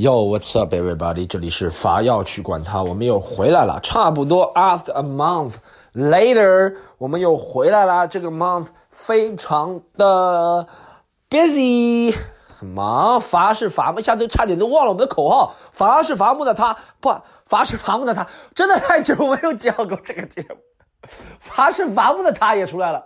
[0.00, 1.26] Yo, what's up, everybody？
[1.26, 3.80] 这里是伐要去管他，我们又回来了。
[3.80, 5.54] 差不多 after a month
[5.92, 8.06] later，我们又回来了。
[8.06, 10.68] 这个 month 非常的
[11.28, 12.14] busy，
[12.60, 13.20] 忙。
[13.20, 15.56] 伐是伐木，一下都差点都忘了我们的口号。
[15.72, 17.12] 伐是伐木的他，不，
[17.44, 20.58] 伐是伐木的他，真的太久没有讲过这个节目。
[21.40, 23.04] 伐是伐木的他也出来了，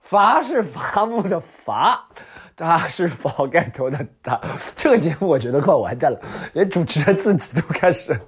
[0.00, 2.08] 伐是伐木的伐。
[2.56, 4.40] 他是宝盖头的他，
[4.76, 6.18] 这个节目我觉得快完蛋了，
[6.52, 8.18] 连主持人自己都开始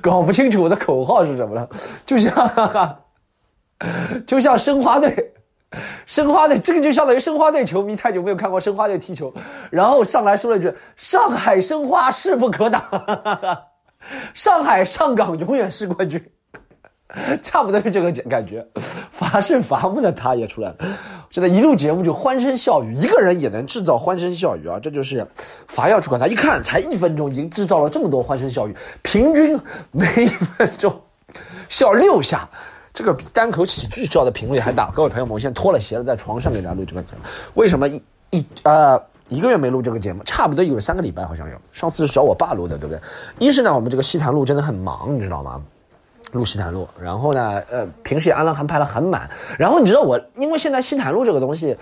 [0.00, 1.68] 搞不清楚我的口号是什么了，
[2.06, 3.02] 就像
[4.26, 5.32] 就像申花队，
[6.06, 9.32] 申花队这个就相当于申花队球迷太久没有看过申花队踢球，
[9.70, 12.82] 然后上来说了一句“上海申花势不可挡”，
[14.34, 16.22] 上海上港永远是冠军。
[17.42, 18.64] 差不多是这个感觉，
[19.10, 20.76] 伐是伐木的他也出来了，
[21.30, 24.80] 现在，一录节目就欢声笑语，一个人也能制造欢声笑语啊！
[24.82, 25.24] 这就是
[25.68, 29.56] 伐要去管他，一看才一分钟，已经制造了这么多欢声笑语，平均
[29.92, 30.92] 每一分钟
[31.68, 32.50] 笑六下，
[32.92, 34.90] 这个比单口喜剧笑的频率还大。
[34.90, 37.20] 各位朋友们，我现在脱了鞋了，在床上给大家录这个节目。
[37.54, 40.24] 为什么一一呃一个月没录这个节目？
[40.24, 41.56] 差不多有三个礼拜，好像有。
[41.72, 43.00] 上次是找我爸录的，对不对？
[43.38, 45.62] 一是呢，我们这个西坛路真的很忙，你知道吗？
[46.32, 49.28] 录西坦路，然后呢，呃，平时也安了还排了很满。
[49.58, 51.76] 然后你知道我，因为现在西坦路这个东西，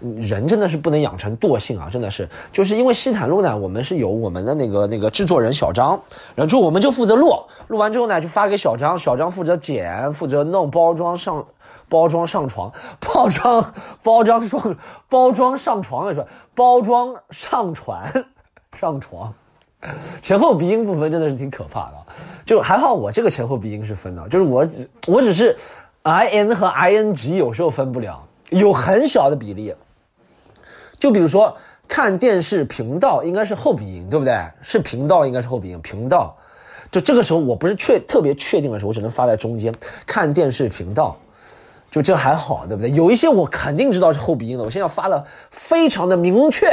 [0.00, 5.90] 人真的是不能养成惰性啊，真的是，就是因为西坦路呢，我们是有我们的那个那个制作人小张，
[6.34, 7.32] 然后就我们就负责录，
[7.68, 11.44] 录完之后呢，就发给小张，小张负责剪，负责弄包装上，
[11.88, 14.76] 包装上床， 包装包装上
[15.08, 16.26] 包装上床的是吧？
[16.56, 18.26] 包装上传
[18.74, 19.32] 上床。
[20.22, 21.94] 前后鼻音部分真的是挺可怕的，
[22.46, 24.66] 就还好我这个前后鼻音是分的，就是我
[25.08, 25.56] 我只是
[26.02, 29.74] i n 和 i n g 有时候分不了，有很小的比例。
[30.98, 31.56] 就比如说
[31.88, 34.34] 看电视频道应该是后鼻音，对不对？
[34.62, 36.36] 是频道应该是后鼻音，频道。
[36.92, 39.74] 就这个时候我不是确特别确定的时候，我只能发在中间。
[40.06, 41.16] 看电视频道。
[41.92, 42.90] 就这还好，对不对？
[42.90, 46.66] 有一些我肯定知道是后鼻音的，我现在发的非常的明确，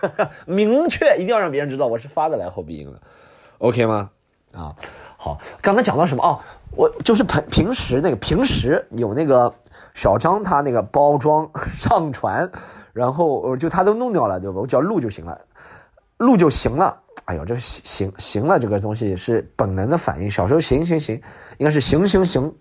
[0.46, 3.00] 明确，一定要让别人知道我是发的来后鼻音的
[3.58, 4.10] ，OK 吗？
[4.52, 4.76] 啊，
[5.16, 6.38] 好，刚刚讲到什么哦？
[6.76, 9.52] 我就是平平时那个平时有那个
[9.94, 12.50] 小张他那个包装上传，
[12.92, 14.60] 然后就他都弄掉了，对吧？
[14.60, 15.40] 我只要录就行了，
[16.18, 17.00] 录就行了。
[17.24, 20.30] 哎呦，这个行行了，这个东西是本能的反应。
[20.30, 21.20] 小时候行行行，
[21.56, 22.54] 应该是行行行。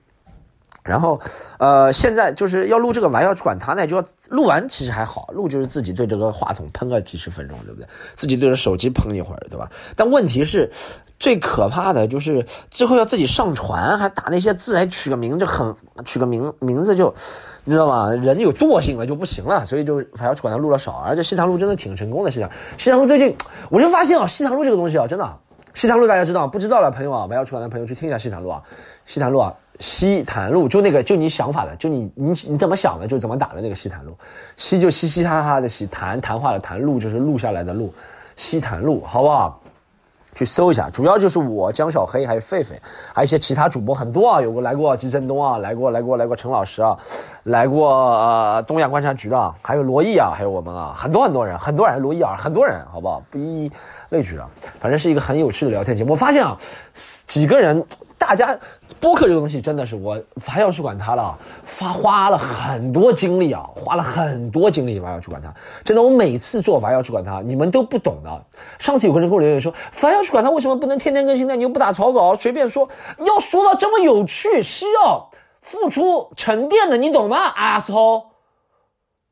[0.85, 1.19] 然后，
[1.57, 7.87] 呃，现在就是要录这个玩要，去管他呢，就要录完，其实还好，录就是自己对这个话筒喷个几十分钟，对不对？
[8.13, 9.67] 自己对着手机喷一会儿，对吧？
[9.95, 10.69] 但问题是，
[11.19, 15.75] 最可怕的就是之后要自己上传，还打那些字，还取个名，就很
[16.05, 17.11] 取个名名字就，
[17.63, 18.11] 你知道吗？
[18.11, 20.91] 人有惰性了就不行了，所以就还要去管他录了少。
[20.93, 23.35] 而且西塘路真的挺成功的，西塘西塘路最近
[23.71, 25.39] 我就发现啊，西塘路这个东西啊，真的，
[25.73, 28.61] 西塘路大家知道不知道的朋友啊，玩要去管的朋友去听一下西塘路啊，
[29.07, 29.55] 西塘路啊。
[29.79, 34.17] 西坛路就那个，就你想法的，就你你你怎么想的，就怎么打的那个西坛路。
[34.57, 37.93] 西就嘻嘻哈哈的西，谈谈话的谈，录就是录下来的录，
[38.35, 39.61] 西坛路，好不好？
[40.33, 42.73] 去搜一下，主要就是我江小黑，还有狒狒，
[43.13, 46.97] 还有一些其他主播很多啊，有过来过季振东啊，来过来过来过陈老师啊，
[47.43, 53.23] 来过呃东亚观察局的，还有罗毅啊，还有我们啊，很多很多人，很多人，罗毅啊，很多人，好不好？
[53.31, 53.71] 不一一
[54.09, 54.49] 列举了，
[54.81, 56.11] 反正是一个很有趣的聊天节目。
[56.11, 56.57] 我发现啊，
[56.93, 57.81] 几个人。
[58.17, 58.57] 大家
[58.99, 61.37] 播客这个东西真的是我还要去管它了，
[61.77, 65.53] 花花了很多精力啊，花了很多精力，还要去管它。
[65.83, 68.45] 真的，我每次做还要去管它，你们都不懂的。
[68.79, 71.55] 上次有个人给我留言说，还要去管它，为什么不能天天更新呢？
[71.55, 72.89] 你又不打草稿，随便说。
[73.19, 75.29] 要说到这么有趣，需要
[75.61, 78.31] 付出沉淀的，你懂吗阿糙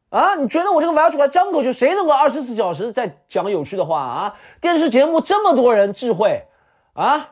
[0.10, 4.36] 啊，你觉得我这个还要去管张口就谁能够二十四小时在讲有趣的话啊？
[4.62, 6.44] 电视节目这么多人智慧
[6.94, 7.30] 啊？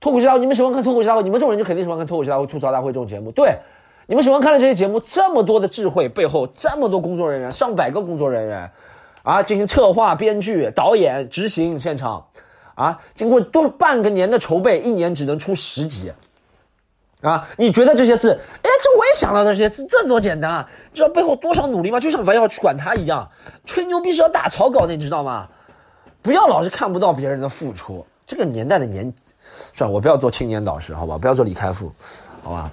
[0.00, 1.22] 脱口秀大会，你们喜欢看脱口秀大会？
[1.22, 3.30] 你们这种人就肯定喜欢看脱口秀大会、吐槽大会这种节目。
[3.32, 3.58] 对，
[4.06, 8.70] 你们喜欢看的这些节目，这么多的智慧背后，这么多工作人员，上百个工作人员，
[9.22, 12.24] 啊，进行策划、编剧、导演、执行现场，
[12.74, 16.10] 啊，经过多半个年的筹备，一年只能出十集，
[17.20, 18.32] 啊，你觉得这些字？
[18.62, 20.70] 哎，这我也想到这些字，这多简单啊！
[20.94, 22.00] 知道背后多少努力吗？
[22.00, 23.28] 就像我要去管他一样，
[23.66, 25.46] 吹牛逼是要打草稿的，你知道吗？
[26.22, 28.06] 不要老是看不到别人的付出。
[28.26, 29.12] 这个年代的年。
[29.72, 31.18] 算了，我不要做青年导师，好吧？
[31.18, 31.92] 不要做李开复，
[32.42, 32.70] 好吧？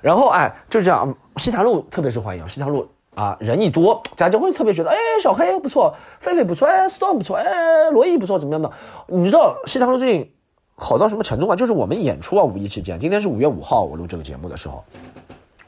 [0.00, 2.46] 然后哎，就这样，西塘路特别受欢迎。
[2.48, 8.70] 西塘路啊，人一多，大家就会特别觉得，哎，小黑不错，狒狒不错，哎，storm 不错，哎，罗毅不错，怎么样的？
[9.06, 10.32] 你知道西塘路最近
[10.74, 11.56] 好到什么程度吗？
[11.56, 14.84] 就是我们演出啊，五一期间，今天是五月五号，我录这个节目的时候，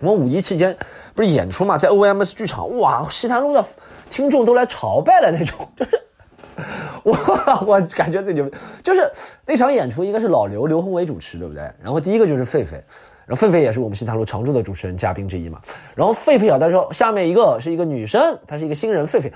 [0.00, 0.76] 我们五一期间
[1.14, 3.64] 不是演出嘛，在 OMS 剧场，哇，西塘路的
[4.10, 6.05] 听众都来朝拜了那种，就是。
[7.04, 7.16] 我
[7.66, 8.50] 我感觉最牛，
[8.82, 9.10] 就是
[9.46, 11.62] 那场演出应该是老刘刘宏伟主持，对不对？
[11.82, 12.72] 然后第一个就是狒狒，
[13.26, 15.60] 然后狒狒也是我们西塘路常驻的主持人嘉宾之一嘛。
[15.94, 19.30] 然后狒狒啊，他说下面一个是一个女生，她是一个新人狒狒。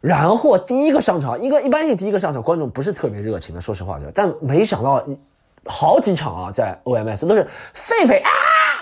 [0.00, 4.12] 然后第一个上场，一个一般性第一个上场观众不是特别热情的，说实话对吧？
[4.12, 5.06] 但没想到
[5.64, 8.28] 好几场啊，在 OMS 都是狒狒啊，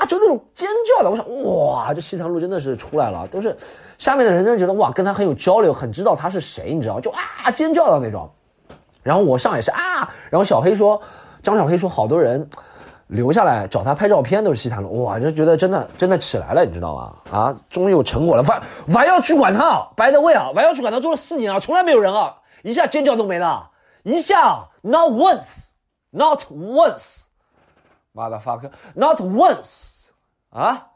[0.01, 1.11] 啊就那种尖叫的。
[1.11, 3.57] 我想哇，这西塘路真的是出来了，都是
[3.99, 8.29] 下面的人真的觉得哇，跟他很有交流，很知道他是谁，你知道就啊尖叫的那种。
[9.03, 11.01] 然后我上也是啊，然后小黑说，
[11.43, 12.49] 张小黑说，好多人。
[13.11, 17.13] 留下来找他拍照片都是西坛路，哇，就觉得真的真的起来了，你知道吗？
[17.29, 18.45] 啊，终于有成果了。
[18.45, 23.69] 还还要去管他，白的位啊，还要去管他做了四年啊，从来没有人啊，一下尖叫都没了，
[24.05, 27.25] 一下 not once，not once
[28.15, 30.09] once，mother fucker，not once，
[30.51, 30.87] 啊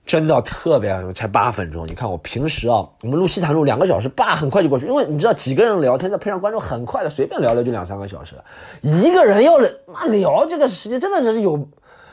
[0.05, 1.85] 真的特别才八分钟。
[1.85, 4.85] 你看我平时啊，我们录西坛录两个小时，叭，很快就过去。
[4.85, 8.35] 因为你知道，几个人聊天再配上观众，很快的，随便聊聊就两三个小时。
[8.81, 11.67] 一个人要妈聊这个时间，真的是有。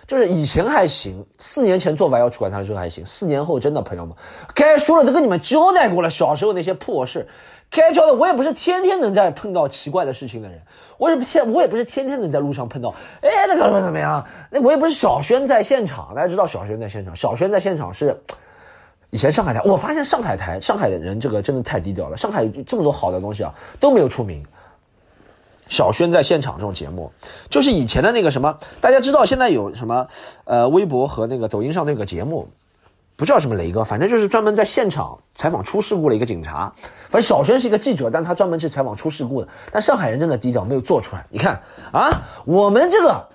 [0.07, 4.15] 就是以前还行，四年前做完要出管他的时候还行，四年后真的朋友们，
[4.55, 7.27] 该说了都跟你们交代过了，小时候那些破事，
[7.71, 10.61] 该交代我也不是天天能在碰到奇怪的事情的人，
[10.99, 14.23] 我也不天我也不是天天能在路上碰到，哎，这个怎么样？
[14.51, 18.15] 那我也不是小轩在现场，大家知道小轩在现场，小轩在现场是
[19.09, 24.45] 以前上海台，我发现上海台上海的人这个真的太低调了，上海这么多好的东西啊都没有出名。
[25.75, 27.13] 小轩在现场这种节目，
[27.51, 30.07] 就是以前的那个什么，大家知道现在有什么，
[30.45, 32.49] 呃，微博和那个抖音上那个节目，
[33.17, 36.73] 不叫什么雷哥，反正就是专门在现场采访出事故的一个警察。
[37.11, 39.49] 反正小轩是一个记者，但他专门去采访出事故的。
[39.73, 41.27] 但上海人真的低调，没有做出来。
[41.29, 41.61] 你看
[41.91, 43.29] 啊，我们这个，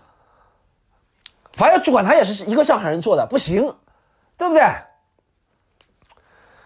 [1.54, 3.76] 反正主管他也是一个上海人做的，不行，
[4.38, 4.62] 对不对？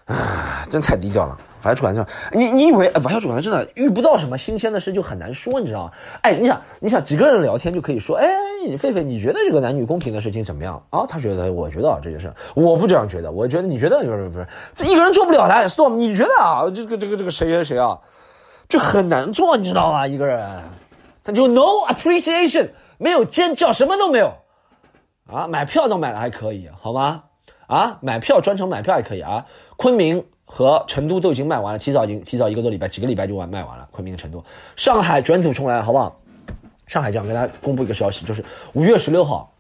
[0.06, 1.36] 啊，真太低调了。
[1.64, 5.92] 法要主管上，你你以为法要主管真的遇不到什么新鲜的事就很难说，你知道吗？
[6.22, 8.28] 哎，你想，你想几个人聊天就可以说，哎，
[8.78, 11.06] 狒狒，你觉得这个男女公平的事情怎么样啊？
[11.08, 16.70] 他觉得，我觉得这件事，我不这样觉得，我觉得你觉得不是不是，这一个人做不了的，Storm，你觉得啊？
[16.76, 17.98] 这个这个这个谁谁谁啊？
[18.68, 20.06] 就很难做，你知道吗？
[20.06, 20.46] 一个人，
[21.24, 24.34] 他就 no appreciation，没有尖叫，什么都没有
[25.32, 25.48] 啊。
[25.48, 27.24] 买票都买了还可以，好吗？
[27.68, 29.46] 啊，买票专程买票还可以啊。
[29.78, 30.26] 昆明。
[30.56, 33.88] 和成都都已经卖完了，提早已经提早一个多礼拜，几个礼拜就完卖完了。
[33.90, 34.46] 昆明、成都、
[34.76, 36.16] 上海卷土重来，好不好？
[36.86, 39.52] 上海这样跟大家公布一个消息，就是五月十六号，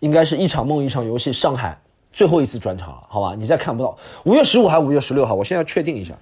[0.00, 1.78] 应该是一场梦一场游戏，上海
[2.12, 3.34] 最后一次专场了，好吧？
[3.34, 5.34] 你再看不到五月十五还是五月十六号？
[5.34, 6.12] 我现在确定一下，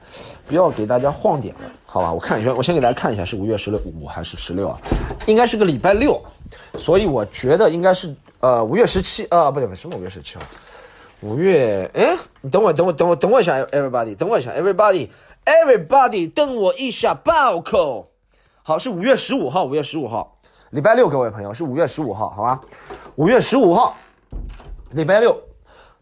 [0.47, 2.12] 不要给大家晃点了，好吧？
[2.12, 4.79] 我看一下，我先给大家看一下是五月十六五还是十六啊？
[5.26, 6.23] 应该是个礼拜六，
[6.79, 10.45] 所以我觉得应该是呃五月十七啊，不对不对，什么五月十七号？
[11.23, 18.11] 五月，哎，你等我，等我，等我，等我一下，everybody，等我一下，everybody，everybody，等我一下，爆口。
[18.64, 20.37] 好，是五月十五号，五月十五号，
[20.71, 22.61] 礼拜六，各位朋友，是五月十五号，好吧？
[23.14, 23.97] 五月十五号，
[24.91, 25.41] 礼拜六，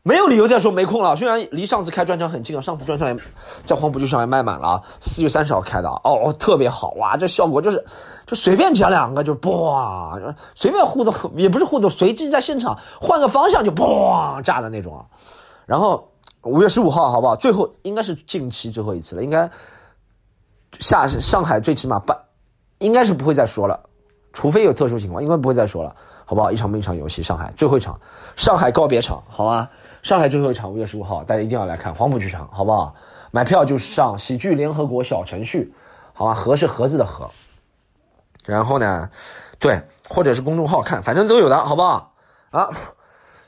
[0.02, 1.14] 没有理由再说没空了。
[1.14, 3.16] 虽然离上次开专场很近啊，上次专场也
[3.64, 7.16] 在黄浦区上也卖满了，四月三十号开的哦，特别好哇！
[7.18, 7.84] 这效果就是，
[8.26, 10.18] 就随便讲两个就哇，
[10.54, 15.04] 随便互动也不是互动，随机在现场换个方向就嘣炸的那种啊。
[15.66, 16.08] 然后
[16.44, 17.36] 五月十五号好不好？
[17.36, 19.48] 最后应该是近期最后一次了，应该
[20.78, 22.16] 下上海最起码办，
[22.78, 23.78] 应该是不会再说了，
[24.32, 26.50] 除非有特殊情况，应该不会再说了，好不好？
[26.50, 28.00] 一场一场游戏，上海最后一场，
[28.34, 29.68] 上海告别场，好吧？
[30.02, 32.94] 上海最后一场五月十五号，大家一定要来看黄浦剧场，好不好？
[33.30, 35.72] 买票就上喜剧联合国小程序，
[36.14, 36.34] 好吧？
[36.34, 37.30] 盒是盒子的盒。
[38.46, 39.08] 然后呢，
[39.58, 42.12] 对，或者是公众号看，反正都有的，好不好？
[42.50, 42.70] 啊，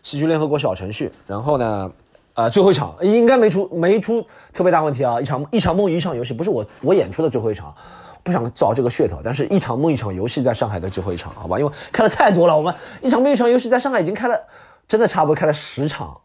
[0.02, 1.10] 喜剧联合国小程序。
[1.26, 1.90] 然后呢，
[2.34, 5.20] 啊，最后一场应该没出没出特别大问题啊！
[5.20, 7.74] 一场一场梦一场游戏，不是我我演出的最后一场，
[8.22, 11.58] 不想造这个噱头，但是一场梦一场游戏在上海的最后一场，好吧？
[11.58, 14.38] 因为开了太多了，我们一场梦一场游戏在上海已经开了，
[14.86, 16.18] 真的差不多开了十场。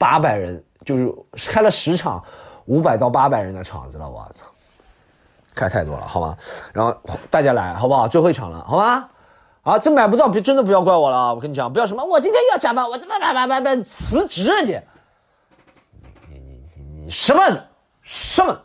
[0.00, 1.14] 八百人就是
[1.50, 2.24] 开了十场，
[2.64, 4.46] 五百到八百人的场子了，我操，
[5.54, 6.34] 开太多了，好吗？
[6.72, 6.96] 然后
[7.28, 8.08] 大家来，好不好？
[8.08, 9.10] 最后一场了，好吗？
[9.62, 13.34] 啊，这买不到，别真的不要怪我了，我跟你讲，不要什么，我今天要加班，我怎么办？
[13.34, 14.80] 办办办辞职你，
[16.30, 17.42] 你你你你什么
[18.00, 18.58] 什么？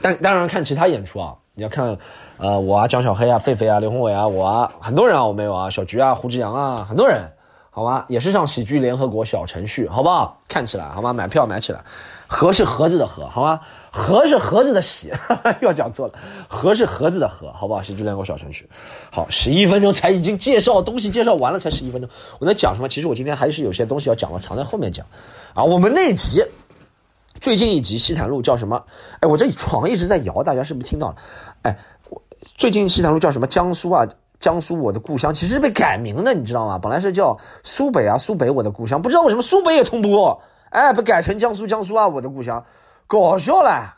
[0.00, 1.94] 但当然看其他演出啊，你要看，
[2.38, 7.30] 呃，我啊，江小黑啊，狒狒啊，刘宏伟啊，我啊，很多人啊，我没有啊，小菊啊，胡志阳啊，很多人。
[7.76, 10.40] 好吧，也是上喜剧联合国小程序，好不好？
[10.48, 11.12] 看起来好吗？
[11.12, 11.84] 买票买起来，
[12.26, 13.60] 盒是盒子的盒，好吗？
[13.92, 15.12] 盒是盒子的喜，
[15.60, 16.14] 又讲错了，
[16.48, 17.82] 盒是盒子的盒，好不好？
[17.82, 18.66] 喜剧联合国小程序，
[19.12, 22.88] 好，十一分钟才已经介绍东西，介绍完了才十一分钟，我在讲什么？
[22.88, 25.04] 其实我今天还是有些东西要讲我，藏在后面讲。
[25.52, 26.42] 啊，我们那集
[27.42, 28.82] 最近一集西坦路叫什么？
[29.20, 31.16] 哎，我这床一直在摇，大家是不是听到了？
[31.60, 31.78] 哎，
[32.08, 32.22] 我
[32.56, 33.46] 最近西坦路叫什么？
[33.46, 34.06] 江苏啊？
[34.38, 36.78] 江苏我的故乡其实是被改名的，你知道吗？
[36.78, 42.64] 本来是叫苏北啊，苏北我的故乡，不知道为什么苏北也通不过，哎，被改成江苏江苏啊，我的故乡，
[43.06, 43.94] 搞笑了。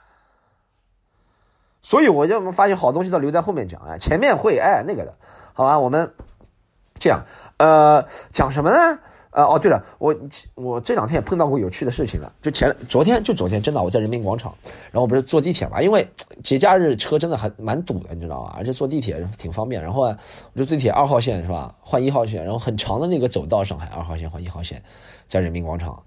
[1.81, 5.15] 所以我就发现好东西都留在后面讲，哎，前面会哎那个的，
[5.55, 5.79] 好吧？
[5.79, 6.13] 我们
[6.99, 7.25] 这样，
[7.57, 8.99] 呃，讲什么呢？
[9.39, 10.13] 呃哦，对了，我
[10.57, 12.33] 我这两天也碰到过有趣的事情了。
[12.43, 14.53] 就前昨天，就昨天，真的我在人民广场，
[14.91, 16.05] 然后我不是坐地铁嘛，因为
[16.43, 18.57] 节假日车真的还蛮堵的，你知道吧？
[18.59, 19.81] 而且坐地铁挺方便。
[19.81, 20.17] 然后，我
[20.57, 21.73] 就地铁二号线是吧？
[21.81, 24.83] 换一号线，然后很长的那个走道，上海二号线换一号线，
[25.29, 26.03] 在人民广场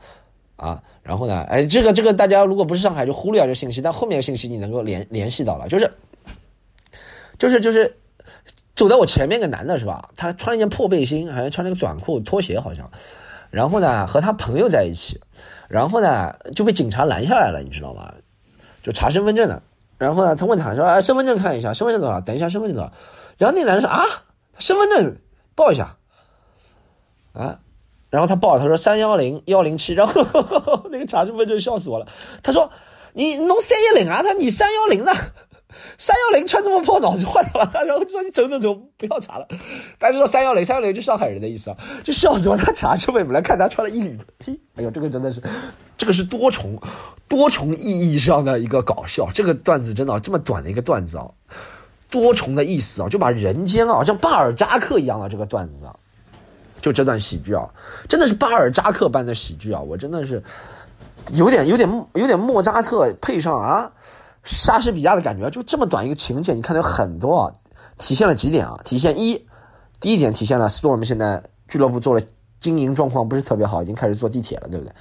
[0.58, 0.84] 啊。
[1.02, 5.90] 然后呢，哎，这个这个大家如果不是上海就忽略这信息，但后面的信息你能够联联系到了，就是
[7.40, 7.96] 就是就是
[8.76, 10.10] 走在我前面个男的是吧？
[10.18, 12.92] 他穿了一件破背心，好像穿了个短裤拖鞋好像。
[13.52, 15.20] 然后呢，和他朋友在一起，
[15.70, 18.12] 然后呢就被警察拦下来了，你知道吗？
[18.82, 19.62] 就查身份证的。
[19.98, 22.20] 然后呢，他问他说：“啊，身份证看一下，身份证多少？
[22.22, 22.92] 等一下，身份证多少？”
[23.38, 24.04] 然后那男的说：“啊，
[24.58, 25.16] 身份证
[25.54, 25.96] 报一下。”
[27.34, 27.60] 啊，
[28.10, 29.94] 然后他报，他说三幺零幺零七。
[29.94, 30.14] 然后
[30.90, 32.08] 那个查身份证笑死我了，
[32.42, 32.68] 他说
[33.14, 34.24] ：“你弄三幺零啊？
[34.24, 35.12] 他你三幺零呢？”
[35.98, 37.72] 三幺零穿这么破，脑子坏掉了。
[37.86, 39.48] 然后就说你走走走，不要查了。
[39.98, 42.58] 但是说三幺零，三幺零就上海人的意思啊，就笑死我。
[42.58, 44.18] 他查车位，我们来看他穿了一缕。
[44.46, 45.42] 嘿，哎呦，这个真的是，
[45.98, 46.80] 这个是多重
[47.28, 49.28] 多重意义上的一个搞笑。
[49.34, 51.30] 这个段子真的这么短的一个段子啊，
[52.10, 55.96] 多重的意思啊，就把人间啊，像巴尔扎克一样的这个段子啊，
[56.82, 57.70] 就这段喜剧啊，
[58.10, 60.44] 真的是巴尔扎克般的喜剧啊，我真的是
[61.34, 63.92] 有点有点有点莫扎特配上啊。
[64.44, 67.54] 莎士比亚的感觉，就这么短一个情节，你看到有很多啊，
[67.98, 68.80] 体现了几点啊？
[68.84, 69.48] 体现一，
[70.00, 72.22] 第一点体现了 Storm 现在俱乐部做了
[72.60, 74.94] 经营状况不是特别好，已经开始坐地铁了，对不对？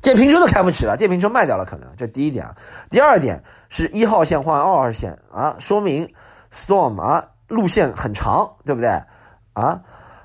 [0.00, 2.56] 电瓶车都开不起了，电瓶车卖掉了，可能这第一点啊。
[2.88, 6.08] 第二点是一号线换二号线啊，说明
[6.50, 8.88] Storm 啊路线很长，对不对？
[9.52, 9.82] 啊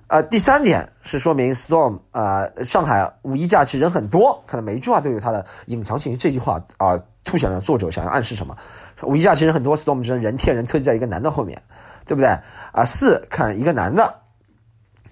[0.07, 6.17] 啊，第三点是说明 Storm 啊，上海五一假期人很多，可能每一句话都有它的隐藏性。
[6.17, 6.97] 这句话啊。
[7.23, 8.55] 凸显了作者想要暗示什么？
[9.03, 11.61] 五一假其实很多 storm 之人贴人，特地在一个男的后面，
[12.05, 12.29] 对不对？
[12.71, 14.21] 啊，四看一个男的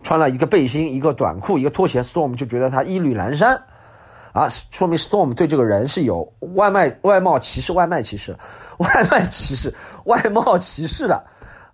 [0.04, 3.64] 穿了一个背心、一个短裤、一个拖鞋，storm 就觉得他衣履阑珊，
[4.34, 8.36] 啊，说明 storm 对这个人是有外卖外貌歧视、外卖歧视、
[8.78, 9.74] 外卖歧视、
[10.06, 11.26] 外貌歧视的。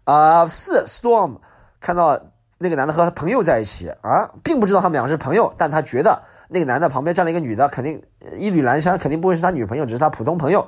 [0.04, 1.38] 啊，四 storm
[1.80, 2.20] 看到
[2.58, 6.24] 那个男的和他朋友在一起，啊，并不知道他们两个是朋友，但他觉得。
[6.48, 8.02] 那个男的旁边站了一个女的，肯定
[8.38, 10.66] 一缕阑珊，肯定不会是他女朋友，只是他普通朋友。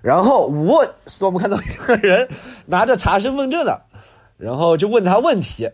[0.00, 0.74] 然后五
[1.06, 2.28] ，storm 看到一个人
[2.66, 3.80] 拿着查身份证的，
[4.36, 5.70] 然后就问他问题。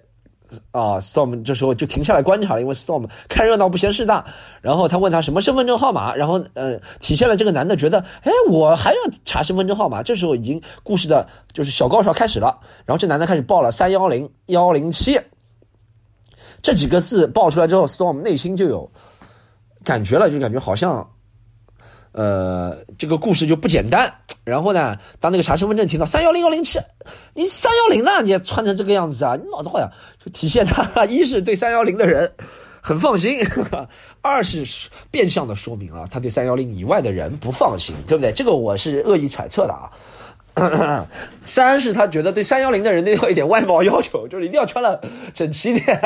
[0.71, 4.25] 啊，storm 这时候就停下来观察了，因为 storm 看热闹不嫌事大。
[4.63, 10.03] 然后他问他什么身份证号码，然后呃，体现了这个男的觉得，哎，我还要查身份证号码。
[10.03, 12.59] 这时候已经故事的就是小高潮开始了。
[12.87, 15.21] 然后这男的开始报了三幺零幺零七。
[16.63, 18.91] 这几个字爆出来之后，Storm 内心就有
[19.89, 21.09] 感觉了，就感觉好像，
[22.13, 24.13] 呃，这个故事就不简单。
[24.45, 26.79] 然后呢，当那个查身份证听到三幺零幺零七，
[27.33, 28.21] 你三幺零呢？
[28.23, 29.35] 你也穿成这个样子啊？
[29.35, 29.91] 你脑子坏呀？
[30.23, 32.31] 就体现他 一是对三幺零的人
[32.83, 33.39] 很放心，
[34.21, 38.31] 二是变相的说明啊，他对三幺零以外的人不放心，对不对？
[38.31, 39.89] 这个我是恶意揣测的啊。
[41.47, 45.01] 三是他觉得对三幺零的人都要一点外貌要求，就是一定要穿的
[45.33, 45.99] 整齐点。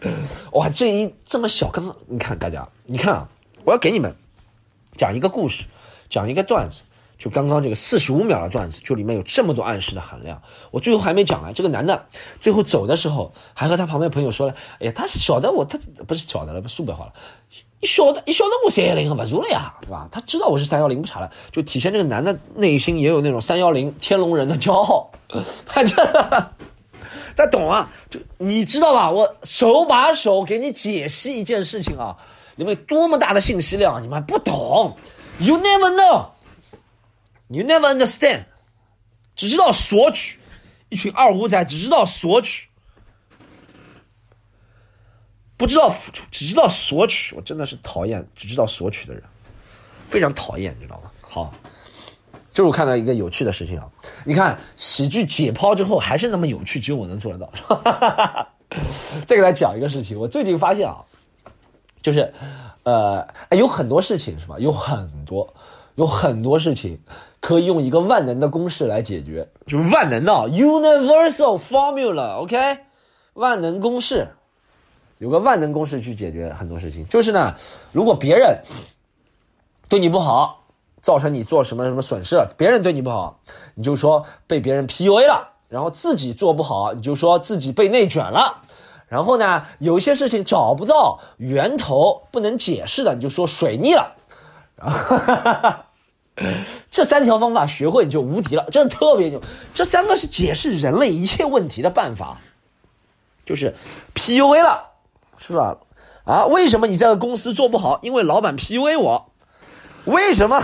[0.52, 3.28] 哇，这一这么小，刚刚你看大家，你看啊，
[3.64, 4.14] 我要给你们
[4.96, 5.64] 讲一个故事，
[6.08, 6.82] 讲一个段子，
[7.18, 10.40] 就刚刚这个四十五秒的段子，就里面有这么多暗示的含量。
[10.70, 12.06] 我最后还没讲完，这个男的
[12.40, 17.12] 最后走的时候，还和他旁边朋友说了：“哎呀，他晓得我，他不是晓得了，不苏北话了。”
[17.82, 20.06] 你晓得，你晓得我三幺零不入了呀，对吧？
[20.12, 25.10] 他知道我是三幺零不查了，就体现这个男的内心也有那种三幺零天龙人的骄傲。
[25.64, 26.06] 反正
[27.40, 29.10] 他懂啊，就你知道吧？
[29.10, 32.14] 我手把手给你解析一件事情啊，
[32.56, 34.94] 里面多么大的信息量，你们不懂
[35.38, 36.26] ？You never know,
[37.48, 38.44] you never understand，
[39.34, 40.38] 只知道索取，
[40.90, 42.68] 一群二五仔只知道索取。
[45.56, 49.22] 不知道付出，只知道索取，我真的是讨厌只知道索取的人，
[50.08, 51.10] 非常讨厌，你知道吗？
[51.20, 51.52] 好，
[52.60, 53.88] 这是我看到一个有趣的事情啊！
[54.22, 57.50] 你看喜剧解剖之后还是那么有趣，只有我能做得到。
[59.26, 60.98] 再给大家讲一个事情，我最近发现啊，
[62.02, 62.34] 就是
[62.82, 63.26] 呃，
[63.56, 64.56] 有很多事情是吧？
[64.58, 65.54] 有很多
[65.94, 67.00] 有很多事情
[67.40, 72.76] 可以用一个万能的公式来解决，就是万能的 universal formula，OK，
[73.32, 74.28] 万能公式。
[75.16, 77.54] 有个万能公式去解决很多事情，就是呢，
[77.90, 78.58] 如果别人
[79.88, 80.59] 对你不好，
[81.00, 83.38] 造成你做什么什么损失了，别人对你不好，
[83.74, 88.62] 你就说被别人 PUA 了；然后自己做不好，你就说自己被内卷了；
[89.08, 94.14] 然后呢，有一些事情找不到源头，不能解释的，你就说水逆了。
[94.76, 95.82] 然 后
[96.90, 99.40] 这三条方法学会你就无敌了，真的特别牛。
[99.74, 102.38] 这三个是解释人类一切问题的办法，
[103.44, 103.74] 就是
[104.14, 104.88] PUA 了。
[105.38, 105.78] 是吧？
[106.24, 107.98] 啊，为什么你这个公司做不好？
[108.02, 109.29] 因为老板 PUA 我。
[110.04, 110.60] 为什么？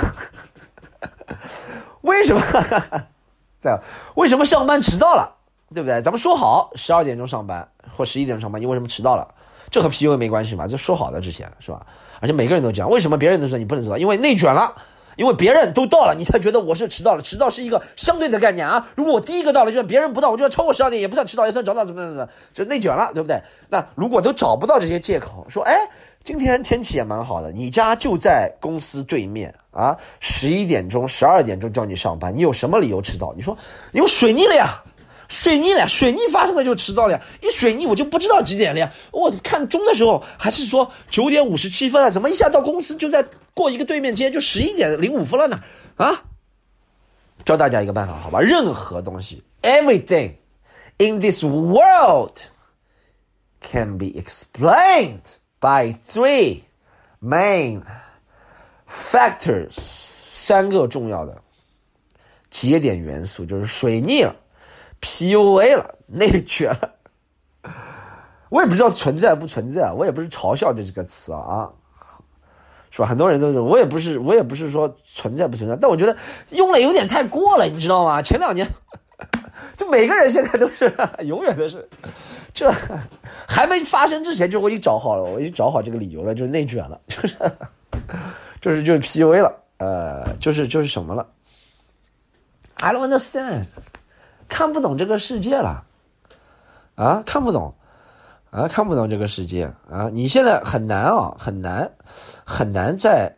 [2.02, 2.40] 为什么？
[3.62, 3.80] 这样？
[4.14, 5.34] 为什么上班迟到了？
[5.74, 6.00] 对不对？
[6.00, 9.26] 咱们说好十二点钟上班或十一点钟上班，你为什么迟到了？
[9.70, 10.66] 这和 PUA 没关系嘛？
[10.66, 11.84] 这说好的之前是吧？
[12.20, 13.96] 而且每个人都讲，为什么别人都说你不能迟到？
[13.96, 14.74] 因为内卷了。
[15.16, 17.22] 因为别人都到了，你才觉得我是迟到了。
[17.22, 18.86] 迟到是一个相对的概念啊。
[18.94, 23.40] 如果我第一个到了，就算别人不到，我就要超过十二点，也不算迟到，也算早到，怎么怎么怎么，就内卷了，对不对？
[23.70, 25.88] 那如果都找不到这些借口，说，哎，
[26.26, 33.32] 今天天气也蛮好的，你家就在公司对面啊，十一点钟、十二点钟叫你上班，你有什么理由迟到？
[33.36, 33.56] 你说，
[33.92, 34.82] 因为水逆了呀。
[35.28, 37.20] 水逆了呀，水逆发生了就迟到了呀！
[37.42, 38.92] 一水逆我就不知道几点了呀！
[39.10, 45.60] 我看钟的时候还是说九点五十七分啊，怎么一下到公司就在过一个对面街就十一点零五分了呢？
[45.96, 46.22] 啊！
[47.44, 48.40] 教大家一个办法，好吧？
[48.40, 50.34] 任何东西，everything
[50.98, 52.38] in this world
[53.60, 55.22] can be explained
[55.60, 56.62] by three
[57.22, 57.82] main
[58.88, 61.36] factors，三个重要的
[62.50, 64.34] 节点元素就是水逆了。
[65.02, 66.90] PUA 了，内卷了，
[68.48, 71.70] 我也不知道存在不存在，我也不是嘲笑这几个词啊，
[72.90, 73.06] 是吧？
[73.06, 76.16] 很多人都是，我也不是，我也不是说存在不存在，但我觉得
[76.48, 78.22] 用了有点太过了，你知道吗？
[78.22, 78.66] 前两年，
[79.76, 80.90] 就每个人现在都是，
[81.24, 81.86] 永远都是，
[82.56, 82.72] 这
[83.46, 87.36] 还没发生之前就我已经找好了，我已经找好这个理由了，就是内卷了，就是，
[88.62, 91.26] 就是就是 PUA 了，呃，就是就是什么了
[92.76, 93.66] ？I don't understand。
[94.48, 95.84] 看不懂这个世界了，
[96.94, 97.74] 啊，看不懂，
[98.50, 100.08] 啊，看不懂这个世界啊！
[100.12, 101.90] 你现在很难啊，很难，
[102.44, 103.36] 很难在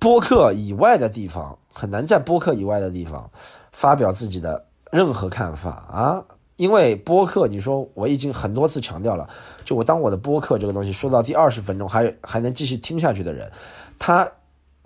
[0.00, 3.30] 播客以外的地方，很难在播客以外的地方
[3.70, 6.24] 发表自己的任何看法啊！
[6.56, 9.28] 因为播客，你说我已经很多次强调了，
[9.64, 13.50] 就我当我的播客这个东西说到第二十分钟还还能继续听下去的人，
[13.98, 14.26] 他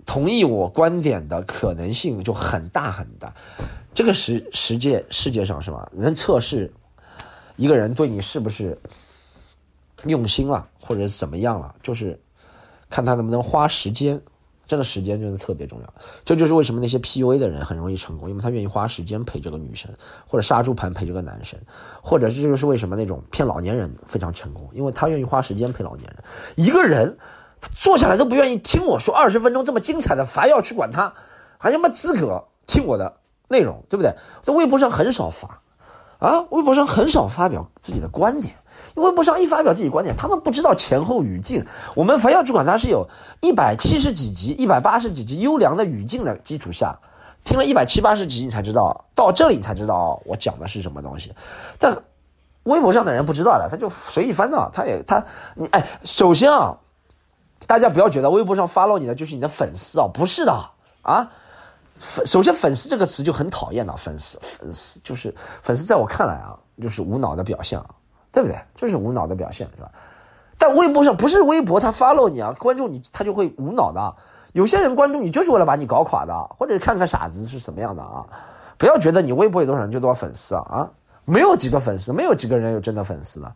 [0.05, 3.33] 同意我观点的可能性就很大很大。
[3.93, 5.89] 这个世世界世界上是吧？
[5.93, 6.71] 能测试
[7.55, 8.77] 一个人对你是不是
[10.05, 12.19] 用心了，或者怎么样了，就是
[12.89, 14.21] 看他能不能花时间。
[14.71, 15.93] 这个时间真的特别重要。
[16.23, 19.91] 这就是为什么那些 PUA 的人很容易成功，因为他愿意花时间陪这个女生，
[20.25, 21.59] 或者杀猪盘陪这个男生，
[22.01, 26.23] 或者这就是为什么那种骗老年人非常成功，因为他愿意花时间陪老年人。
[26.55, 27.17] 一个人
[27.75, 31.13] 坐下来都不愿意听我说二十分钟这么精彩的，还要去管他，
[31.57, 33.17] 还有什么资格听我的？
[33.49, 34.15] 内容对不对？
[34.41, 35.59] 在微博上很少发，
[36.19, 38.55] 啊，微博上很少发表自己的观点，
[38.95, 41.65] 微博上一发表自己观点，他们不知道前后语境。
[41.95, 43.07] 我们凡要去管它是有
[43.39, 46.97] 一百七十几集、一百八十几集优良的语境的基础下，
[47.43, 51.33] 听了一百七八十集，你才知道到这里你才知道我讲的是什么东西。
[51.79, 51.97] 但
[52.63, 55.23] 微博上的人不知道的，他就随意翻到，他也他
[55.55, 56.77] 你哎，首先啊，
[57.65, 60.53] 大家不要觉得微博上 follow 你的就是你的粉丝啊，不是的
[61.01, 61.31] 啊。
[61.97, 67.79] 粉首先粉丝这个词就很讨厌了，粉丝粉丝就是粉丝，在我看来啊，就是无脑的表现，
[68.31, 68.57] 对不对？
[68.75, 69.91] 就是无脑的表现，是吧？
[70.57, 74.15] 但微博上不是微博，他 follow 你啊，关注你，他就会无脑的。
[74.53, 78.25] 有些人关注你就是为了把你搞垮的，或者看看傻子是什么样的啊！
[78.77, 80.89] 不要觉得你微博有多少人就多少粉丝啊啊！
[81.25, 83.51] 没有几个粉丝，没有几个人有真的粉丝的。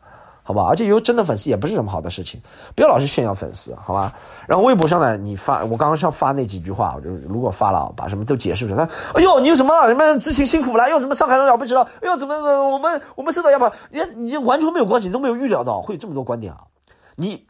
[0.48, 2.40] 好吧，而且有真的粉丝也不是什么好的事情，
[2.76, 4.14] 不要老是炫耀粉丝，好吧？
[4.46, 8.86] 然后微博上呢，你发我刚刚上发那几句话，我就如果发了，把什么都解释出来。
[8.86, 10.84] 他，哎呦，你有什么什么知情辛苦了？
[10.84, 11.82] 哎呦，什么上海人了不起了？
[12.00, 12.36] 哎呦，怎么
[12.70, 13.74] 我们我们受到压迫？
[13.90, 16.62] 你你完全没有关系，你都没有预料到会有这么多观点啊！
[17.16, 17.44] 你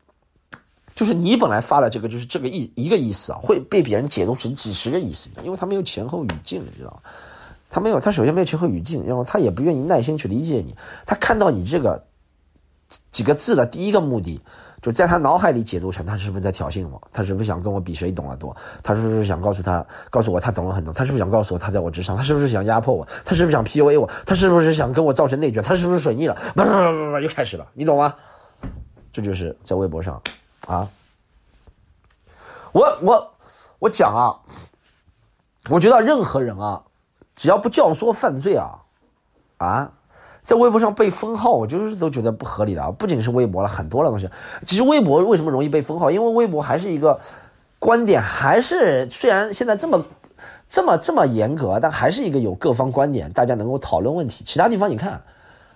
[0.96, 6.98] 就是你本来发了这个就是这个意一个意思啊，会被别人解读成几十个意思，因为他没有前后语境，你知道吗？
[7.70, 10.74] 他没有，他首先没有前后语境，然后他也不愿意耐心去理解你，
[11.06, 12.02] 他看到你这个。
[13.10, 14.40] 几个字的第一个目的，
[14.82, 17.02] 就在他脑海里解读成他是不是在挑衅我？
[17.12, 18.56] 他是不是想跟我比谁懂得多？
[18.84, 20.94] 他是不是想告诉他，告诉我他懂了很多？
[20.94, 22.16] 他是不是想告诉我他在我之上？
[22.16, 23.08] 他是不是想压迫我？
[23.26, 24.08] 他是不是想 PUA 我？
[24.26, 25.64] 他是不是想跟我造成内卷？
[25.64, 26.36] 他是不是水逆了？
[26.54, 28.14] 不不不不不，又开始了，你懂吗？
[29.12, 30.22] 这就是在微博上
[30.68, 30.88] 啊，
[32.74, 33.34] 我我
[33.80, 34.36] 我讲啊，
[35.70, 36.84] 我觉得任何人啊，
[37.36, 38.78] 只要不教唆犯罪啊，
[39.58, 39.92] 啊。
[40.46, 42.92] 在微博上被封号，我就是都觉得不合理的啊！
[42.92, 44.30] 不仅是微博了，很多的东西。
[44.66, 46.12] 其实微博为什么容易被封号？
[46.12, 47.20] 因为微博还是一个
[47.80, 50.06] 观点，还是虽然现在这么
[50.70, 54.44] 这么这么严格，但还是一个有各方观点，大家能够讨论问题。
[54.46, 55.24] 其他地方你看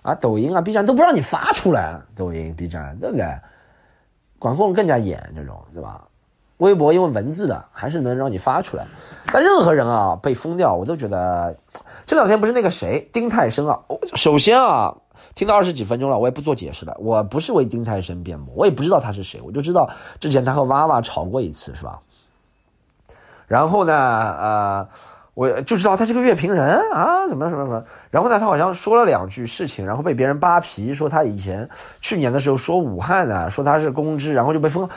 [0.02, 3.26] 啊，抖音啊、B 站都不让你发出来，抖音、B 站对不对？
[4.38, 6.04] 管控更加严，这种对吧？
[6.60, 8.86] 微博因为文字的，还是能让你发出来。
[9.32, 11.56] 但任何人啊被封掉，我都觉得。
[12.06, 13.78] 这两天不是那个谁丁太升啊？
[14.16, 14.96] 首先啊，
[15.36, 16.96] 听到二十几分钟了，我也不做解释了。
[16.98, 22.00] 我不是为丁太升辩驳，我也不知道他是谁，我就知道之前他和娃娃吵过一次，是吧？
[23.46, 24.88] 然后呢，呃，
[25.34, 27.82] 我就知道他是个乐评人啊，怎么什么什么。
[28.10, 31.68] 然后呢，他好像说了两句事情，然后被别人扒皮，说他以前
[32.00, 34.88] 去年的时候说武汉呢，说他是公知，然后就被封。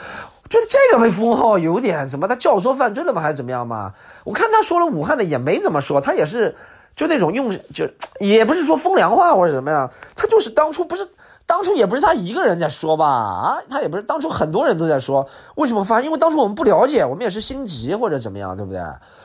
[0.50, 2.28] 觉得这个被封号有点怎么？
[2.28, 3.22] 他教唆犯罪了吗？
[3.22, 3.92] 还是怎么样嘛？
[4.24, 6.54] 我看他说了武汉的也没怎么说，他也是。
[6.96, 7.88] 就那种用，就
[8.20, 11.04] 也不是说风凉话或者怎么样，他就是当初不是，
[11.44, 13.04] 当初也不是他一个人在说吧？
[13.04, 16.00] 啊，他也不是当初很多人都在说，为什么发？
[16.00, 18.80] 因为当初我们不了解，我们也是心急或者怎么样，对不对？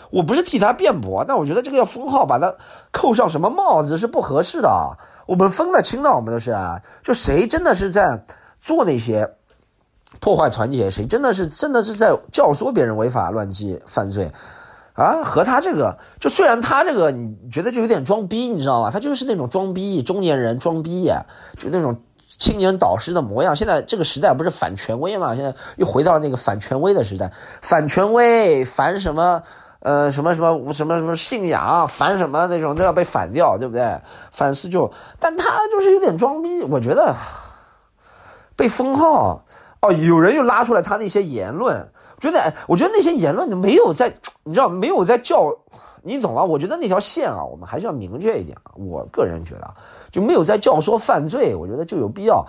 [0.10, 2.54] 我不是替他辩驳，但我觉得这个要封号，把他
[2.92, 4.98] 扣上什么帽子是不合适的啊。
[5.26, 8.20] 我们分得清的，我们都是啊，就谁真的是在
[8.60, 9.30] 做那些
[10.20, 14.32] 破坏团结，谁真的是真的是在教唆别人违法乱纪犯罪。
[14.94, 18.92] 啊，和他这个，就虽然他这个你觉得就有点装逼，你知道吗？
[18.92, 21.10] 他就是那种装逼中年人装逼，
[21.58, 21.96] 就那种
[22.38, 23.56] 青年导师的模样。
[23.56, 25.36] 现在这个时代不是反权威嘛？
[25.36, 29.42] 现在又回到了那个反权威的时代，反权威，反什么？
[29.80, 34.00] 呃，什么什么什么什么信仰，反什么那种都要被反掉，对不对？
[34.32, 37.16] 反思就，但他就是有点装逼，我觉得
[38.56, 39.44] 被封号
[39.82, 41.88] 哦，有人又拉出来他那些言论。
[42.20, 44.14] 觉得，我觉得那些言论没有在，
[44.44, 45.56] 你知道，没有在教，
[46.04, 46.44] 你懂吗？
[46.44, 48.76] 我觉得那条线啊，我们还是要明确一点啊。
[48.76, 49.74] 我个人觉得，
[50.12, 52.46] 就没有在教唆犯罪，我觉得就有必要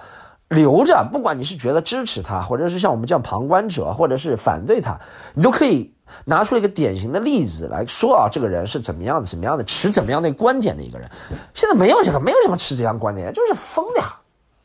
[0.49, 1.09] 留着。
[1.13, 4.99] 不管你是觉得支持他，或者是像我们这样旁观者，或者是反对他，
[5.35, 11.11] 你都可以拿出一个典型的例子来说啊，这个人是怎么样的，怎么样的，持怎么样的观点的一个人。
[11.55, 14.17] 现在没有这个，没有什么持这样观点，就是疯的呀。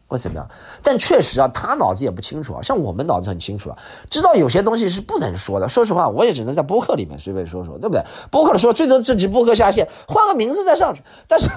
[0.08, 0.48] 或怎么样？
[0.84, 2.62] 但确实啊，他脑子也不清楚啊。
[2.62, 3.78] 像我们脑子很清楚啊，
[4.08, 5.68] 知道有些东西是不能说的。
[5.68, 8.04] 说实话，我也只能在播客里面随便说说，对不对？
[8.30, 11.02] 播客的时候，最多这集播客下线，换个名字再上去。
[11.28, 11.50] 但是，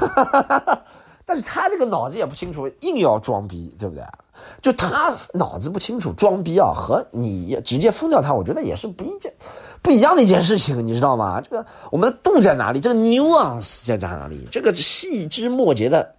[1.26, 4.02] 但是他这个脑子也不清楚，硬要装逼，对不对？
[4.60, 9.32] 就他脑子不清楚，装逼啊，和你直接封掉他，我觉得也是不一件
[9.82, 11.40] 不一样的一件事情，你知道吗？
[11.40, 12.80] 这个我们的度在哪里？
[12.80, 14.48] 这个 nuance 在在哪里？
[14.50, 16.14] 这个细枝末节的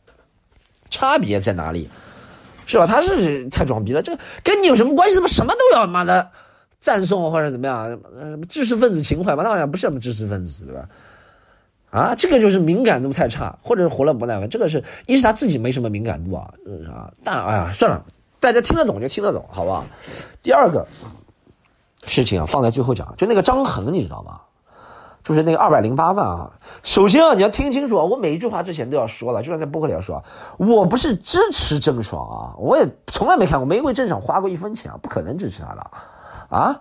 [0.90, 1.90] 差别在哪里？
[2.66, 2.86] 是吧？
[2.86, 5.16] 他是太装逼了，这个跟你有什么关系？
[5.16, 6.30] 怎么什么都要妈的
[6.80, 7.90] 赞颂或者怎么样？
[7.90, 9.44] 什么知识分子情怀嘛？
[9.44, 10.88] 他好像不是什么知识分子，对吧？
[11.92, 14.48] 啊，这个就是敏感度太差，或者是活了不耐烦。
[14.48, 16.54] 这个是一是他自己没什么敏感度啊，
[16.88, 18.06] 啊，但哎呀，算了，
[18.40, 19.84] 大家听得懂就听得懂，好不好？
[20.44, 20.88] 第二个
[22.04, 24.42] 事情啊，放在最后讲，就那个张恒，你知道吗？
[25.24, 26.52] 就是那个二百零八万啊。
[26.84, 30.24] 首先啊，你要听清楚啊，我每一句话之前都要说了，就像在播客里要说，
[30.58, 35.90] 我不是支持郑爽啊，我也从来没看过，没为郑爽花过一分钱啊，不可能支持他的
[36.50, 36.80] 啊。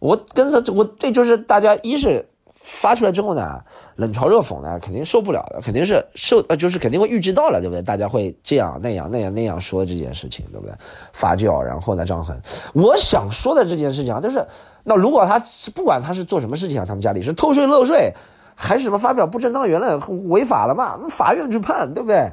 [0.00, 2.28] 我跟着我对就是大家一是。
[2.66, 3.60] 发出来之后呢，
[3.96, 7.82] 冷嘲热讽呢，肯定受不了的，肯定是受呃，就是肯定会预知到了，对不对？
[7.82, 10.74] 大家会这样那样那样那样说这件事情，对不对？
[11.12, 12.34] 发酵，然后呢，张恒，
[12.72, 14.42] 我想说的这件事情啊，就是
[14.82, 15.38] 那如果他
[15.74, 18.10] 不管他是做什么事情啊，他们家里是偷税漏税，
[18.54, 20.00] 还是什么发表不正当言论
[20.30, 20.98] 违法了嘛？
[21.10, 22.32] 法院去判，对不对？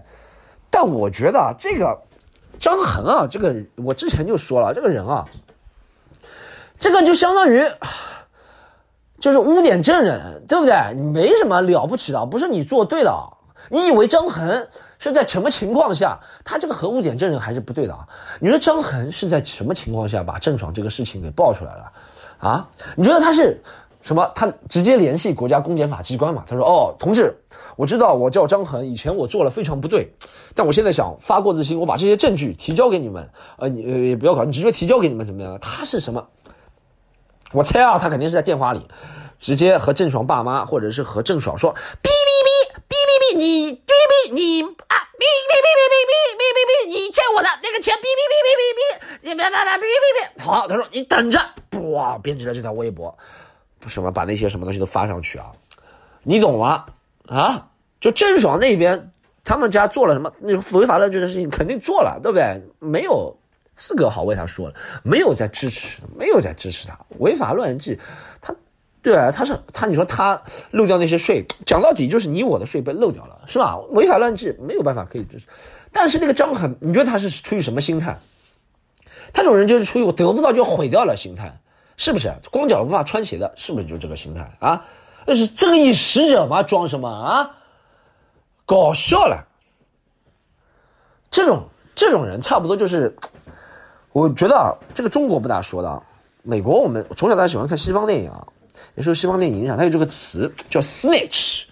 [0.69, 1.99] 但我觉得这个
[2.57, 5.25] 张恒啊，这个我之前就说了，这个人啊，
[6.79, 7.65] 这个就相当于。
[9.21, 10.75] 就是污点证人，对不对？
[10.93, 13.37] 你没什么了不起的，不是你做对了。
[13.69, 18.05] 你以为张恒是在什么情况下，他这个核污点证人还是不对的啊？
[18.39, 21.91] 你说张恒是在什么情况下把郑爽这个事情给爆出来了？
[22.39, 22.67] 啊？
[22.97, 23.61] 你觉得他是
[24.01, 24.29] 什么？
[24.33, 26.43] 他直接联系国家公检法机关嘛？
[26.47, 27.31] 他说：“哦，同志，
[27.75, 30.11] 我知道我叫张恒，以前我做了非常不对，
[30.55, 33.29] 但我现在想发过自新，我把这些证据提交给你们。
[33.57, 35.55] 呃，你呃也不要搞，你直接提交给你们怎么样？
[35.61, 36.27] 他是什么？”
[37.53, 38.87] 我猜啊，他肯定是在电话里，
[39.39, 42.49] 直接和郑爽爸妈，或者是和郑爽说：“哔哔哔
[42.87, 51.39] 哔哔哔，你哔哔你啊，哔哔哔哔哔哔哔哔哔，你欠我的那个钱，哔哔哔哔哔哔，你别别别哔哔哔。”好，他说：“你等着，
[51.91, 53.15] 哇，编辑了这条微博，
[53.87, 55.47] 什么把那些什么东西都发上去啊？
[56.23, 56.85] 你懂吗？
[57.27, 57.67] 啊，
[57.99, 59.11] 就郑爽那边，
[59.43, 60.31] 他们家做了什么？
[60.39, 62.61] 那违法乱纪的事情肯定做了，对不对？
[62.79, 63.35] 没有。”
[63.71, 67.97] 资格好为他说了，没有在支持，没有在支持他违法乱纪，
[68.41, 68.53] 他，
[69.01, 73.77] 对啊，他是他，你说他漏掉那些税，讲到底就是你我的税被漏掉了，是吧？
[73.91, 75.45] 违法乱纪没有办法可以支持，
[75.91, 78.19] 但是那个张恒，你觉得他是出于什么心态？
[79.33, 81.57] 他这种人就是出于我得不到就毁掉了心态，
[81.95, 82.33] 是不是？
[82.51, 84.85] 光脚不怕穿鞋的，是不是就这个心态啊？
[85.25, 86.61] 那是正义使者吗？
[86.61, 87.55] 装什么啊？
[88.65, 89.47] 搞笑了，
[91.31, 93.15] 这种这种人差不多就是。
[94.13, 96.03] 我觉得啊，这个中国不大说的，
[96.43, 98.45] 美国我们从小到大喜欢看西方电影啊，
[98.95, 101.63] 也受西方电影影响，它有这个词叫 snitch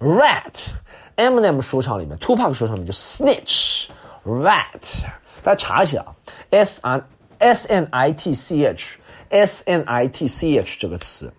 [0.00, 0.68] rat
[1.16, 5.04] mnm 说唱里面，Tupac 说唱里面就 snitch，rat，
[5.42, 6.16] 大家查一下啊
[6.50, 7.04] ，s n
[7.38, 11.30] s n i t c h，s n i t c h 这个词，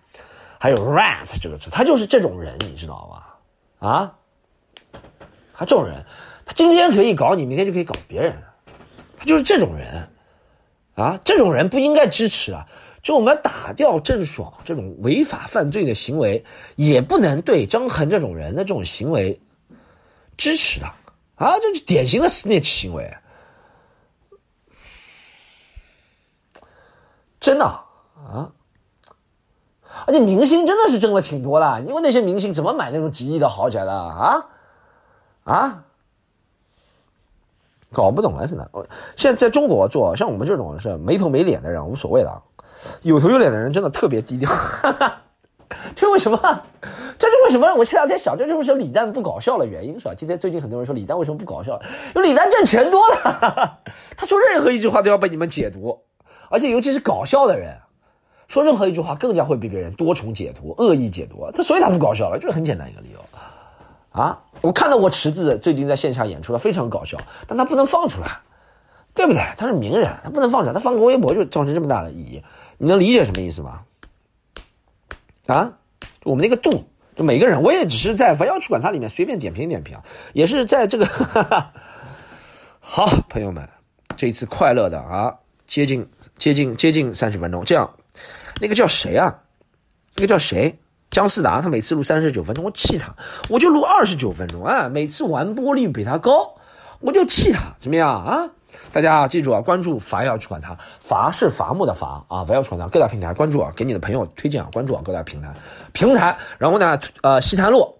[0.58, 3.10] 还有 rat 这个词，他就是这种人，你知道
[3.80, 3.88] 吧？
[3.88, 4.14] 啊，
[5.52, 6.04] 他这种人，
[6.46, 8.36] 他今天可以搞你，明天就可以搞别人，
[9.16, 10.08] 他就是这种人。
[10.94, 12.66] 啊，这种人不应该支持啊！
[13.02, 16.44] 就我们打掉郑爽这种违法犯罪的行为，
[16.76, 19.40] 也不能对张恒这种人的这种行为
[20.36, 20.86] 支持的
[21.34, 21.58] 啊！
[21.58, 23.12] 这是典型的 snitch 行为，
[27.40, 28.52] 真的啊！
[30.06, 34.46] 而且明星真的是挣了挺多的，因为那些明星怎么买那种几亿的豪宅的啊？
[35.44, 35.84] 啊？
[37.94, 38.68] 搞不懂了，现在，
[39.16, 42.42] 现在在中国做像我们这种是没头没脸的人无所谓的，
[43.02, 44.50] 有头有脸的人真的特别低调。
[44.50, 45.20] 哈 哈
[45.96, 46.38] 这为什么？
[47.18, 50.14] 这就为什么我前两天想，这就是说李诞不搞笑的原因，是吧？
[50.14, 51.80] 今天最近很多人说李诞为什么不搞笑？
[52.14, 53.78] 因为李诞挣钱多了哈哈，
[54.16, 55.98] 他说任何一句话都要被你们解读，
[56.50, 57.76] 而且尤其是搞笑的人，
[58.46, 63.18] 说任何一句话更加会被别人多重解读、恶意解读，他所以他不搞笑了，就是很简单一个理由。
[64.14, 68.38] 啊，我看到过池子最近在线下演出了，非常搞笑，但他不能放出来，
[69.12, 69.42] 对不对？
[69.56, 72.44] 他是名人，他不能放出来，他放个微博就造成这么大的意义，
[72.78, 73.80] 你能理解什么意思吗？
[75.48, 75.72] 啊，
[76.22, 76.84] 我们那个度，
[77.16, 79.98] 就每个人，我也只是在不要去管它里面随便点评点评，
[80.32, 81.72] 也是在这个，哈 哈
[82.78, 83.68] 好朋友们，
[84.14, 85.34] 这一次快乐的啊，
[85.66, 87.92] 接近接近接近三十分钟，这样，
[88.60, 89.40] 那个叫谁啊？
[90.14, 90.78] 那个叫谁？
[91.14, 93.14] 姜思达，他每次录三十九分钟，我气他，
[93.48, 94.88] 我就录二十九分钟啊！
[94.88, 96.56] 每次完播率比他高，
[96.98, 98.50] 我就气他，怎么样啊？
[98.90, 105.54] 大家记住啊，关注伐要去管他，伐是伐木的伐啊，伐要去管他，各大平台关注啊，给你的朋友推荐啊，关注啊，各大平台
[105.92, 107.94] 平台，然后呢，呃，西坛路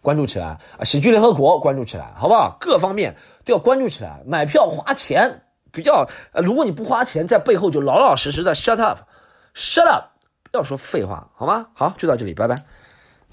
[0.00, 2.56] 关注起来啊，喜剧联合国关注起来，好不好？
[2.58, 10.13] 各方面都要关注起来，买票花钱比较，呃，如果你不花钱，在背后就老老实实的 shut up，shut up。
[10.54, 11.66] 不要说废话，好吗？
[11.74, 12.64] 好，就到这里，拜拜。